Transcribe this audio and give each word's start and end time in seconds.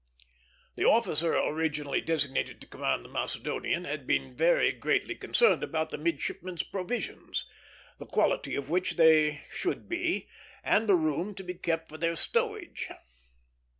The 0.73 0.83
officer 0.83 1.35
originally 1.35 2.01
designated 2.01 2.59
to 2.61 2.65
command 2.67 3.05
the 3.05 3.09
Macedonian 3.09 3.83
had 3.83 4.07
been 4.07 4.35
very 4.35 4.71
greatly 4.71 5.13
concerned 5.13 5.61
about 5.63 5.91
the 5.91 5.97
midshipmen's 5.99 6.63
provisions: 6.63 7.45
the 7.99 8.07
quality 8.07 8.55
of 8.55 8.71
which 8.71 8.95
they 8.95 9.43
should 9.51 9.87
be, 9.87 10.27
and 10.63 10.89
the 10.89 10.95
room 10.95 11.35
to 11.35 11.43
be 11.43 11.53
kept 11.53 11.87
for 11.87 11.99
their 11.99 12.15
stowage. 12.15 12.89